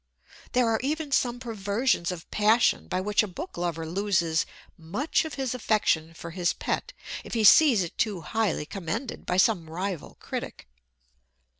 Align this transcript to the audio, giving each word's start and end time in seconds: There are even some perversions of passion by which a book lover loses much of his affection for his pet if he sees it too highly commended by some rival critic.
There 0.53 0.67
are 0.67 0.79
even 0.81 1.11
some 1.11 1.39
perversions 1.39 2.11
of 2.11 2.27
passion 2.31 2.87
by 2.87 3.01
which 3.01 3.21
a 3.21 3.27
book 3.27 3.55
lover 3.55 3.85
loses 3.85 4.47
much 4.75 5.25
of 5.25 5.35
his 5.35 5.53
affection 5.53 6.15
for 6.15 6.31
his 6.31 6.53
pet 6.53 6.91
if 7.23 7.35
he 7.35 7.43
sees 7.43 7.83
it 7.83 7.99
too 7.99 8.21
highly 8.21 8.65
commended 8.65 9.27
by 9.27 9.37
some 9.37 9.69
rival 9.69 10.17
critic. 10.19 10.67